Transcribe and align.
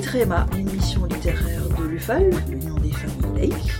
Litréma, 0.00 0.46
l'émission 0.56 1.04
littéraire 1.04 1.68
de 1.78 1.84
l'UFAL, 1.84 2.30
l'Union 2.48 2.74
des 2.76 2.90
familles 2.90 3.19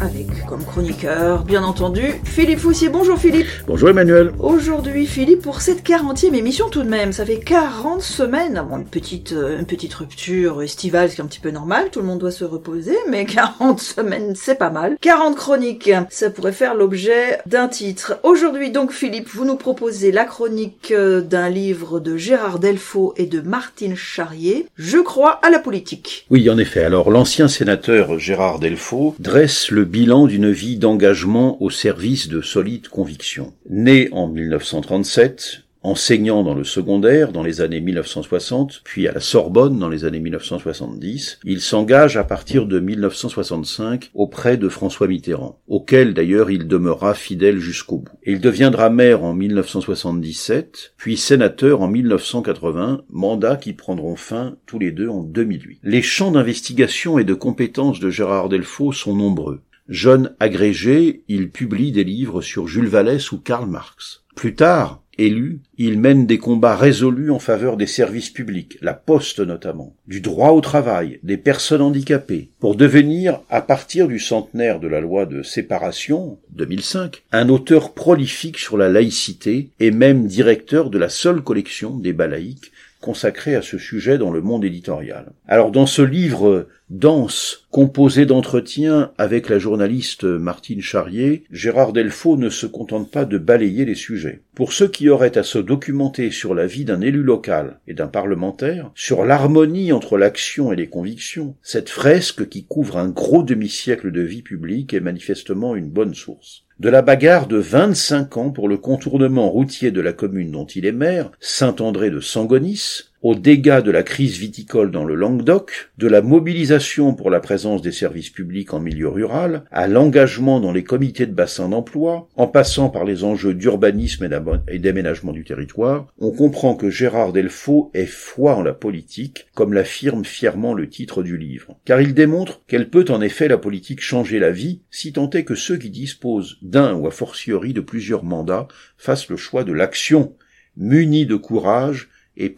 avec 0.00 0.46
comme 0.46 0.64
chroniqueur, 0.64 1.42
bien 1.42 1.64
entendu, 1.64 2.14
Philippe 2.24 2.60
Foussier. 2.60 2.88
Bonjour 2.88 3.18
Philippe. 3.18 3.48
Bonjour 3.66 3.88
Emmanuel. 3.88 4.32
Aujourd'hui, 4.38 5.06
Philippe, 5.06 5.42
pour 5.42 5.60
cette 5.60 5.84
40e 5.84 6.34
émission 6.34 6.68
tout 6.68 6.82
de 6.82 6.88
même, 6.88 7.12
ça 7.12 7.24
fait 7.24 7.40
40 7.40 8.00
semaines, 8.00 8.62
bon, 8.68 8.78
une 8.78 8.84
petite, 8.84 9.32
euh, 9.32 9.58
une 9.58 9.66
petite 9.66 9.94
rupture 9.94 10.62
estivale, 10.62 11.10
ce 11.10 11.16
qui 11.16 11.20
est 11.20 11.24
un 11.24 11.28
petit 11.28 11.40
peu 11.40 11.50
normal, 11.50 11.88
tout 11.90 12.00
le 12.00 12.06
monde 12.06 12.20
doit 12.20 12.30
se 12.30 12.44
reposer, 12.44 12.96
mais 13.10 13.24
40 13.26 13.80
semaines, 13.80 14.34
c'est 14.36 14.54
pas 14.54 14.70
mal. 14.70 14.96
40 15.00 15.34
chroniques, 15.36 15.90
ça 16.10 16.30
pourrait 16.30 16.52
faire 16.52 16.74
l'objet 16.74 17.38
d'un 17.46 17.68
titre. 17.68 18.18
Aujourd'hui, 18.22 18.70
donc, 18.70 18.92
Philippe, 18.92 19.28
vous 19.28 19.44
nous 19.44 19.56
proposez 19.56 20.12
la 20.12 20.24
chronique 20.24 20.92
euh, 20.92 21.20
d'un 21.20 21.48
livre 21.48 21.98
de 21.98 22.16
Gérard 22.16 22.60
Delfaux 22.60 23.12
et 23.16 23.26
de 23.26 23.40
Martine 23.40 23.96
Charrier, 23.96 24.66
Je 24.76 24.98
crois 24.98 25.40
à 25.42 25.50
la 25.50 25.58
politique. 25.58 26.26
Oui, 26.30 26.48
en 26.48 26.58
effet. 26.58 26.84
Alors, 26.84 27.10
l'ancien 27.10 27.48
sénateur 27.48 28.18
Gérard 28.18 28.60
Delfaux 28.60 29.16
dresse 29.18 29.47
le 29.70 29.84
bilan 29.84 30.26
d'une 30.26 30.50
vie 30.50 30.76
d'engagement 30.76 31.62
au 31.62 31.70
service 31.70 32.28
de 32.28 32.42
solides 32.42 32.88
convictions. 32.88 33.54
Né 33.68 34.08
en 34.12 34.28
1937, 34.28 35.62
enseignant 35.88 36.42
dans 36.42 36.54
le 36.54 36.64
secondaire 36.64 37.32
dans 37.32 37.42
les 37.42 37.62
années 37.62 37.80
1960, 37.80 38.82
puis 38.84 39.08
à 39.08 39.12
la 39.12 39.20
Sorbonne 39.20 39.78
dans 39.78 39.88
les 39.88 40.04
années 40.04 40.20
1970, 40.20 41.40
il 41.44 41.60
s'engage 41.60 42.16
à 42.16 42.24
partir 42.24 42.66
de 42.66 42.78
1965 42.78 44.10
auprès 44.12 44.58
de 44.58 44.68
François 44.68 45.08
Mitterrand, 45.08 45.60
auquel 45.66 46.12
d'ailleurs 46.12 46.50
il 46.50 46.68
demeura 46.68 47.14
fidèle 47.14 47.58
jusqu'au 47.58 47.98
bout. 47.98 48.18
Il 48.24 48.40
deviendra 48.40 48.90
maire 48.90 49.24
en 49.24 49.32
1977, 49.32 50.92
puis 50.98 51.16
sénateur 51.16 51.80
en 51.80 51.88
1980, 51.88 53.02
mandat 53.08 53.56
qui 53.56 53.72
prendront 53.72 54.16
fin 54.16 54.56
tous 54.66 54.78
les 54.78 54.90
deux 54.90 55.08
en 55.08 55.22
2008. 55.22 55.80
Les 55.82 56.02
champs 56.02 56.32
d'investigation 56.32 57.18
et 57.18 57.24
de 57.24 57.34
compétences 57.34 57.98
de 57.98 58.10
Gérard 58.10 58.50
Delfaux 58.50 58.92
sont 58.92 59.16
nombreux. 59.16 59.62
Jeune 59.88 60.34
agrégé, 60.38 61.22
il 61.28 61.48
publie 61.48 61.92
des 61.92 62.04
livres 62.04 62.42
sur 62.42 62.68
Jules 62.68 62.88
Vallès 62.88 63.32
ou 63.32 63.38
Karl 63.38 63.66
Marx. 63.66 64.22
Plus 64.36 64.54
tard, 64.54 65.02
Élu, 65.18 65.60
il 65.78 65.98
mène 65.98 66.26
des 66.26 66.38
combats 66.38 66.76
résolus 66.76 67.32
en 67.32 67.40
faveur 67.40 67.76
des 67.76 67.88
services 67.88 68.30
publics, 68.30 68.78
la 68.80 68.94
poste 68.94 69.40
notamment, 69.40 69.96
du 70.06 70.20
droit 70.20 70.50
au 70.50 70.60
travail, 70.60 71.18
des 71.24 71.36
personnes 71.36 71.82
handicapées, 71.82 72.50
pour 72.60 72.76
devenir, 72.76 73.40
à 73.50 73.60
partir 73.60 74.06
du 74.06 74.20
centenaire 74.20 74.78
de 74.78 74.86
la 74.86 75.00
loi 75.00 75.26
de 75.26 75.42
séparation, 75.42 76.38
2005, 76.50 77.24
un 77.32 77.48
auteur 77.48 77.94
prolifique 77.94 78.58
sur 78.58 78.76
la 78.76 78.88
laïcité 78.88 79.70
et 79.80 79.90
même 79.90 80.26
directeur 80.26 80.88
de 80.88 80.98
la 80.98 81.08
seule 81.08 81.42
collection 81.42 81.98
des 81.98 82.12
laïques 82.12 82.70
consacré 83.00 83.54
à 83.54 83.62
ce 83.62 83.78
sujet 83.78 84.18
dans 84.18 84.30
le 84.30 84.40
monde 84.40 84.64
éditorial. 84.64 85.32
Alors 85.46 85.70
dans 85.70 85.86
ce 85.86 86.02
livre 86.02 86.66
dense, 86.90 87.66
composé 87.70 88.26
d'entretiens 88.26 89.12
avec 89.18 89.48
la 89.48 89.58
journaliste 89.58 90.24
Martine 90.24 90.80
Charrier, 90.80 91.44
Gérard 91.50 91.92
Delfaux 91.92 92.36
ne 92.36 92.48
se 92.48 92.66
contente 92.66 93.10
pas 93.10 93.24
de 93.24 93.38
balayer 93.38 93.84
les 93.84 93.94
sujets. 93.94 94.42
Pour 94.54 94.72
ceux 94.72 94.88
qui 94.88 95.08
auraient 95.08 95.38
à 95.38 95.42
se 95.42 95.58
documenter 95.58 96.30
sur 96.30 96.54
la 96.54 96.66
vie 96.66 96.84
d'un 96.84 97.00
élu 97.00 97.22
local 97.22 97.80
et 97.86 97.94
d'un 97.94 98.08
parlementaire, 98.08 98.90
sur 98.94 99.24
l'harmonie 99.24 99.92
entre 99.92 100.16
l'action 100.16 100.72
et 100.72 100.76
les 100.76 100.88
convictions, 100.88 101.54
cette 101.62 101.90
fresque 101.90 102.48
qui 102.48 102.64
couvre 102.64 102.96
un 102.96 103.08
gros 103.08 103.42
demi-siècle 103.42 104.10
de 104.10 104.22
vie 104.22 104.42
publique 104.42 104.94
est 104.94 105.00
manifestement 105.00 105.76
une 105.76 105.90
bonne 105.90 106.14
source 106.14 106.64
de 106.78 106.88
la 106.88 107.02
bagarre 107.02 107.48
de 107.48 107.56
25 107.56 108.36
ans 108.36 108.50
pour 108.50 108.68
le 108.68 108.76
contournement 108.76 109.48
routier 109.50 109.90
de 109.90 110.00
la 110.00 110.12
commune 110.12 110.52
dont 110.52 110.66
il 110.66 110.86
est 110.86 110.92
maire, 110.92 111.30
Saint-André 111.40 112.10
de 112.10 112.20
Sangonis, 112.20 113.10
aux 113.22 113.34
dégâts 113.34 113.82
de 113.82 113.90
la 113.90 114.02
crise 114.02 114.38
viticole 114.38 114.90
dans 114.90 115.04
le 115.04 115.14
Languedoc, 115.14 115.90
de 115.98 116.06
la 116.06 116.22
mobilisation 116.22 117.14
pour 117.14 117.30
la 117.30 117.40
présence 117.40 117.82
des 117.82 117.92
services 117.92 118.30
publics 118.30 118.72
en 118.72 118.80
milieu 118.80 119.08
rural, 119.08 119.64
à 119.70 119.88
l'engagement 119.88 120.60
dans 120.60 120.72
les 120.72 120.84
comités 120.84 121.26
de 121.26 121.34
bassin 121.34 121.68
d'emploi, 121.68 122.28
en 122.36 122.46
passant 122.46 122.90
par 122.90 123.04
les 123.04 123.24
enjeux 123.24 123.54
d'urbanisme 123.54 124.28
et 124.68 124.78
d'aménagement 124.78 125.32
du 125.32 125.44
territoire, 125.44 126.06
on 126.18 126.30
comprend 126.30 126.74
que 126.74 126.90
Gérard 126.90 127.32
Delfaux 127.32 127.90
est 127.94 128.06
foi 128.06 128.56
en 128.56 128.62
la 128.62 128.72
politique, 128.72 129.46
comme 129.54 129.72
l'affirme 129.72 130.24
fièrement 130.24 130.74
le 130.74 130.88
titre 130.88 131.22
du 131.22 131.36
livre. 131.36 131.76
Car 131.84 132.00
il 132.00 132.14
démontre 132.14 132.62
qu'elle 132.66 132.90
peut 132.90 133.06
en 133.08 133.20
effet 133.20 133.48
la 133.48 133.58
politique 133.58 134.00
changer 134.00 134.38
la 134.38 134.50
vie, 134.50 134.82
si 134.90 135.12
tant 135.12 135.30
est 135.30 135.44
que 135.44 135.54
ceux 135.54 135.76
qui 135.76 135.90
disposent 135.90 136.58
d'un 136.62 136.94
ou 136.94 137.06
a 137.06 137.10
fortiori 137.10 137.72
de 137.72 137.80
plusieurs 137.80 138.24
mandats 138.24 138.68
fassent 138.96 139.28
le 139.28 139.36
choix 139.36 139.64
de 139.64 139.72
l'action, 139.72 140.34
munis 140.76 141.26
de 141.26 141.36
courage 141.36 142.08
et 142.38 142.48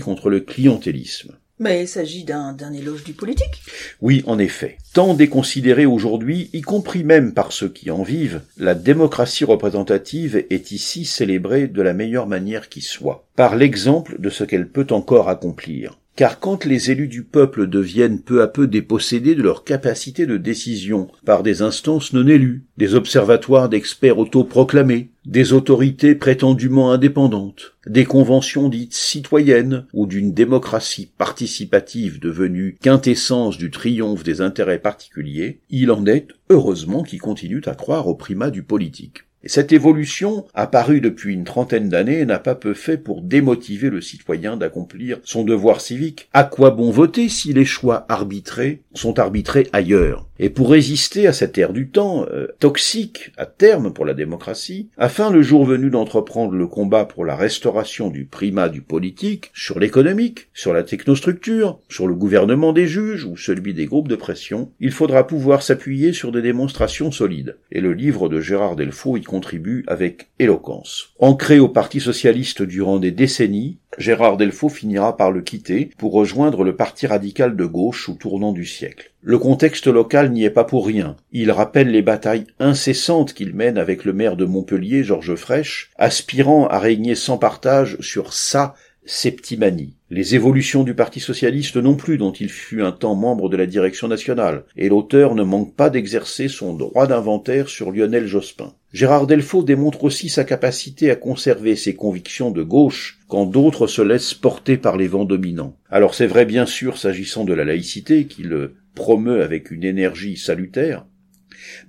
contre 0.00 0.30
le 0.30 0.40
clientélisme. 0.40 1.32
Mais 1.60 1.82
il 1.82 1.88
s'agit 1.88 2.24
d'un 2.24 2.72
éloge 2.72 3.04
du 3.04 3.12
politique 3.12 3.62
Oui, 4.00 4.24
en 4.26 4.38
effet. 4.38 4.78
Tant 4.92 5.14
déconsidéré 5.14 5.86
aujourd'hui, 5.86 6.50
y 6.52 6.62
compris 6.62 7.04
même 7.04 7.32
par 7.32 7.52
ceux 7.52 7.68
qui 7.68 7.92
en 7.92 8.02
vivent, 8.02 8.42
la 8.58 8.74
démocratie 8.74 9.44
représentative 9.44 10.44
est 10.50 10.72
ici 10.72 11.04
célébrée 11.04 11.68
de 11.68 11.80
la 11.80 11.94
meilleure 11.94 12.26
manière 12.26 12.68
qui 12.68 12.80
soit, 12.80 13.28
par 13.36 13.54
l'exemple 13.54 14.20
de 14.20 14.30
ce 14.30 14.42
qu'elle 14.42 14.68
peut 14.68 14.88
encore 14.90 15.28
accomplir. 15.28 15.98
Car 16.16 16.38
quand 16.38 16.64
les 16.64 16.92
élus 16.92 17.08
du 17.08 17.24
peuple 17.24 17.66
deviennent 17.66 18.20
peu 18.20 18.40
à 18.40 18.46
peu 18.46 18.68
dépossédés 18.68 19.34
de 19.34 19.42
leur 19.42 19.64
capacité 19.64 20.26
de 20.26 20.36
décision 20.36 21.08
par 21.24 21.42
des 21.42 21.60
instances 21.60 22.12
non 22.12 22.28
élues, 22.28 22.62
des 22.76 22.94
observatoires 22.94 23.68
d'experts 23.68 24.18
autoproclamés, 24.18 25.08
des 25.26 25.52
autorités 25.52 26.14
prétendument 26.14 26.92
indépendantes, 26.92 27.74
des 27.88 28.04
conventions 28.04 28.68
dites 28.68 28.94
citoyennes 28.94 29.86
ou 29.92 30.06
d'une 30.06 30.32
démocratie 30.32 31.10
participative 31.18 32.20
devenue 32.20 32.76
quintessence 32.80 33.58
du 33.58 33.72
triomphe 33.72 34.22
des 34.22 34.40
intérêts 34.40 34.78
particuliers, 34.78 35.58
il 35.68 35.90
en 35.90 36.06
est 36.06 36.28
heureusement 36.48 37.02
qui 37.02 37.18
continuent 37.18 37.66
à 37.66 37.74
croire 37.74 38.06
au 38.06 38.14
primat 38.14 38.50
du 38.50 38.62
politique 38.62 39.24
cette 39.46 39.72
évolution, 39.72 40.46
apparue 40.54 41.00
depuis 41.00 41.34
une 41.34 41.44
trentaine 41.44 41.88
d'années, 41.88 42.24
n'a 42.24 42.38
pas 42.38 42.54
peu 42.54 42.74
fait 42.74 42.98
pour 42.98 43.22
démotiver 43.22 43.90
le 43.90 44.00
citoyen 44.00 44.56
d'accomplir 44.56 45.18
son 45.24 45.44
devoir 45.44 45.80
civique. 45.80 46.28
À 46.32 46.44
quoi 46.44 46.70
bon 46.70 46.90
voter 46.90 47.28
si 47.28 47.52
les 47.52 47.64
choix 47.64 48.06
arbitrés 48.08 48.82
sont 48.94 49.18
arbitrés 49.18 49.68
ailleurs? 49.72 50.26
Et 50.40 50.50
pour 50.50 50.70
résister 50.70 51.28
à 51.28 51.32
cette 51.32 51.56
ère 51.58 51.72
du 51.72 51.88
temps, 51.88 52.26
euh, 52.32 52.48
toxique 52.58 53.30
à 53.36 53.46
terme 53.46 53.92
pour 53.92 54.04
la 54.04 54.14
démocratie, 54.14 54.88
afin 54.96 55.30
le 55.30 55.42
jour 55.42 55.64
venu 55.64 55.90
d'entreprendre 55.90 56.54
le 56.54 56.66
combat 56.66 57.04
pour 57.04 57.24
la 57.24 57.36
restauration 57.36 58.10
du 58.10 58.24
primat 58.24 58.68
du 58.68 58.80
politique, 58.80 59.50
sur 59.54 59.78
l'économique, 59.78 60.48
sur 60.52 60.72
la 60.72 60.82
technostructure, 60.82 61.78
sur 61.88 62.08
le 62.08 62.14
gouvernement 62.14 62.72
des 62.72 62.88
juges 62.88 63.24
ou 63.24 63.36
celui 63.36 63.74
des 63.74 63.86
groupes 63.86 64.08
de 64.08 64.16
pression, 64.16 64.72
il 64.80 64.90
faudra 64.90 65.26
pouvoir 65.26 65.62
s'appuyer 65.62 66.12
sur 66.12 66.32
des 66.32 66.42
démonstrations 66.42 67.12
solides. 67.12 67.56
Et 67.70 67.80
le 67.80 67.92
livre 67.92 68.28
de 68.28 68.40
Gérard 68.40 68.74
Delfaux 68.74 69.16
y 69.16 69.22
contribue 69.34 69.82
avec 69.88 70.28
éloquence. 70.38 71.08
Ancré 71.18 71.58
au 71.58 71.68
Parti 71.68 71.98
socialiste 71.98 72.62
durant 72.62 73.00
des 73.00 73.10
décennies, 73.10 73.78
Gérard 73.98 74.36
Delfaux 74.36 74.68
finira 74.68 75.16
par 75.16 75.32
le 75.32 75.42
quitter 75.42 75.90
pour 75.98 76.12
rejoindre 76.12 76.62
le 76.62 76.76
Parti 76.76 77.08
radical 77.08 77.56
de 77.56 77.64
gauche 77.64 78.08
au 78.08 78.12
tournant 78.12 78.52
du 78.52 78.64
siècle. 78.64 79.10
Le 79.22 79.40
contexte 79.40 79.88
local 79.88 80.30
n'y 80.30 80.44
est 80.44 80.50
pas 80.50 80.62
pour 80.62 80.86
rien. 80.86 81.16
Il 81.32 81.50
rappelle 81.50 81.90
les 81.90 82.02
batailles 82.02 82.46
incessantes 82.60 83.34
qu'il 83.34 83.56
mène 83.56 83.76
avec 83.76 84.04
le 84.04 84.12
maire 84.12 84.36
de 84.36 84.44
Montpellier, 84.44 85.02
Georges 85.02 85.34
Frêche, 85.34 85.90
aspirant 85.96 86.68
à 86.68 86.78
régner 86.78 87.16
sans 87.16 87.36
partage 87.36 87.96
sur 87.98 88.34
sa 88.34 88.76
septimanie. 89.04 89.96
Les 90.16 90.36
évolutions 90.36 90.84
du 90.84 90.94
Parti 90.94 91.18
socialiste 91.18 91.76
non 91.76 91.96
plus, 91.96 92.18
dont 92.18 92.30
il 92.30 92.48
fut 92.48 92.82
un 92.82 92.92
temps 92.92 93.16
membre 93.16 93.48
de 93.48 93.56
la 93.56 93.66
direction 93.66 94.06
nationale, 94.06 94.62
et 94.76 94.88
l'auteur 94.88 95.34
ne 95.34 95.42
manque 95.42 95.74
pas 95.74 95.90
d'exercer 95.90 96.46
son 96.46 96.72
droit 96.72 97.08
d'inventaire 97.08 97.68
sur 97.68 97.90
Lionel 97.90 98.28
Jospin. 98.28 98.74
Gérard 98.92 99.26
Delfaux 99.26 99.64
démontre 99.64 100.04
aussi 100.04 100.28
sa 100.28 100.44
capacité 100.44 101.10
à 101.10 101.16
conserver 101.16 101.74
ses 101.74 101.96
convictions 101.96 102.52
de 102.52 102.62
gauche 102.62 103.18
quand 103.26 103.44
d'autres 103.44 103.88
se 103.88 104.02
laissent 104.02 104.34
porter 104.34 104.76
par 104.76 104.96
les 104.96 105.08
vents 105.08 105.24
dominants. 105.24 105.74
Alors 105.90 106.14
c'est 106.14 106.28
vrai 106.28 106.44
bien 106.44 106.64
sûr 106.64 106.96
s'agissant 106.96 107.42
de 107.44 107.52
la 107.52 107.64
laïcité, 107.64 108.26
qu'il 108.26 108.70
promeut 108.94 109.42
avec 109.42 109.72
une 109.72 109.82
énergie 109.82 110.36
salutaire, 110.36 111.06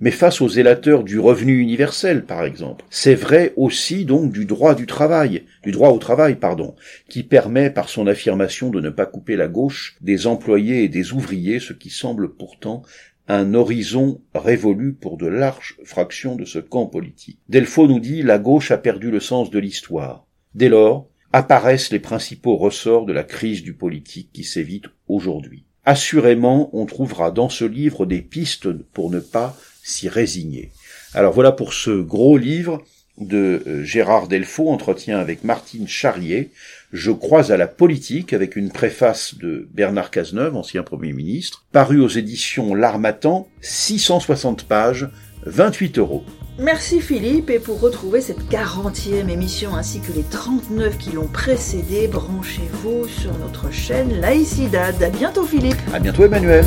mais 0.00 0.10
face 0.10 0.40
aux 0.40 0.48
élateurs 0.48 1.04
du 1.04 1.18
revenu 1.18 1.58
universel, 1.58 2.24
par 2.24 2.44
exemple. 2.44 2.84
C'est 2.90 3.14
vrai 3.14 3.52
aussi 3.56 4.04
donc 4.04 4.32
du 4.32 4.44
droit 4.44 4.74
du 4.74 4.86
travail, 4.86 5.44
du 5.62 5.70
droit 5.70 5.90
au 5.90 5.98
travail, 5.98 6.36
pardon, 6.36 6.74
qui 7.08 7.22
permet 7.22 7.70
par 7.70 7.88
son 7.88 8.06
affirmation 8.06 8.70
de 8.70 8.80
ne 8.80 8.90
pas 8.90 9.06
couper 9.06 9.36
la 9.36 9.48
gauche 9.48 9.96
des 10.00 10.26
employés 10.26 10.84
et 10.84 10.88
des 10.88 11.12
ouvriers, 11.12 11.60
ce 11.60 11.72
qui 11.72 11.90
semble 11.90 12.34
pourtant 12.34 12.82
un 13.28 13.54
horizon 13.54 14.20
révolu 14.34 14.92
pour 14.92 15.16
de 15.16 15.26
larges 15.26 15.76
fractions 15.84 16.36
de 16.36 16.44
ce 16.44 16.58
camp 16.58 16.86
politique. 16.86 17.40
Delfaux 17.48 17.88
nous 17.88 18.00
dit 18.00 18.22
la 18.22 18.38
gauche 18.38 18.70
a 18.70 18.78
perdu 18.78 19.10
le 19.10 19.20
sens 19.20 19.50
de 19.50 19.58
l'histoire. 19.58 20.26
Dès 20.54 20.68
lors, 20.68 21.08
apparaissent 21.32 21.90
les 21.90 21.98
principaux 21.98 22.56
ressorts 22.56 23.04
de 23.04 23.12
la 23.12 23.24
crise 23.24 23.62
du 23.62 23.74
politique 23.74 24.30
qui 24.32 24.44
s'évite 24.44 24.86
aujourd'hui. 25.08 25.65
Assurément, 25.86 26.68
on 26.72 26.84
trouvera 26.84 27.30
dans 27.30 27.48
ce 27.48 27.64
livre 27.64 28.06
des 28.06 28.20
pistes 28.20 28.70
pour 28.92 29.08
ne 29.10 29.20
pas 29.20 29.56
s'y 29.84 30.08
résigner. 30.08 30.72
Alors 31.14 31.32
voilà 31.32 31.52
pour 31.52 31.72
ce 31.72 32.02
gros 32.02 32.36
livre 32.36 32.82
de 33.18 33.62
euh, 33.66 33.84
Gérard 33.84 34.26
Delfaux, 34.26 34.68
entretien 34.68 35.18
avec 35.18 35.44
Martine 35.44 35.86
Charrier. 35.86 36.50
Je 36.92 37.12
crois 37.12 37.52
à 37.52 37.56
la 37.56 37.68
politique 37.68 38.32
avec 38.32 38.56
une 38.56 38.70
préface 38.70 39.36
de 39.36 39.68
Bernard 39.72 40.10
Cazeneuve, 40.10 40.56
ancien 40.56 40.82
Premier 40.82 41.12
ministre, 41.12 41.64
paru 41.70 42.00
aux 42.00 42.08
éditions 42.08 42.74
L'Armatan, 42.74 43.48
660 43.60 44.64
pages, 44.64 45.08
28 45.46 45.98
euros. 45.98 46.24
Merci 46.58 47.02
Philippe, 47.02 47.50
et 47.50 47.58
pour 47.58 47.80
retrouver 47.80 48.22
cette 48.22 48.50
40e 48.50 49.28
émission 49.28 49.74
ainsi 49.74 50.00
que 50.00 50.10
les 50.12 50.22
39 50.22 50.96
qui 50.96 51.12
l'ont 51.12 51.26
précédée, 51.26 52.08
branchez-vous 52.08 53.06
sur 53.08 53.36
notre 53.38 53.70
chaîne 53.70 54.20
Laïcidad. 54.20 55.02
À 55.02 55.10
bientôt 55.10 55.44
Philippe. 55.44 55.76
À 55.92 55.98
bientôt 55.98 56.24
Emmanuel. 56.24 56.64